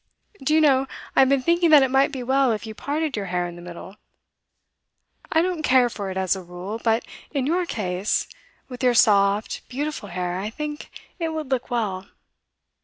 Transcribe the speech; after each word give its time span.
Do 0.41 0.55
you 0.55 0.61
know, 0.61 0.87
I've 1.15 1.29
been 1.29 1.43
thinking 1.43 1.69
that 1.69 1.83
it 1.83 1.91
might 1.91 2.11
be 2.11 2.23
well 2.23 2.51
if 2.51 2.65
you 2.65 2.73
parted 2.73 3.15
your 3.15 3.27
hair 3.27 3.45
in 3.45 3.55
the 3.55 3.61
middle. 3.61 3.97
I 5.31 5.43
don't 5.43 5.61
care 5.61 5.89
for 5.91 6.09
it 6.09 6.17
as 6.17 6.35
a 6.35 6.41
rule; 6.41 6.81
but 6.83 7.05
in 7.29 7.45
your 7.45 7.67
case, 7.67 8.27
with 8.67 8.83
your 8.83 8.95
soft, 8.95 9.61
beautiful 9.69 10.09
hair, 10.09 10.39
I 10.39 10.49
think 10.49 10.89
it 11.19 11.29
would 11.33 11.51
look 11.51 11.69
well. 11.69 12.07